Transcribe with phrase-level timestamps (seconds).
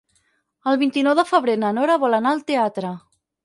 [0.71, 2.99] El vint-i-nou de febrer na Nora vol anar al teatre.